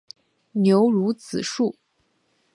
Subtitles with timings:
[0.53, 1.75] 牛乳子树